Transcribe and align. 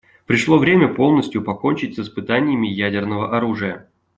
Пришло 0.25 0.57
время 0.57 0.87
полностью 0.91 1.43
покончить 1.43 1.95
с 1.95 1.99
испытаниями 1.99 2.65
ядерного 2.67 3.37
оружия. 3.37 3.87